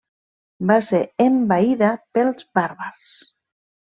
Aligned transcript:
Va 0.71 0.77
ser 0.85 1.01
envaïda 1.25 1.91
pels 2.19 2.47
bàrbars. 2.59 3.13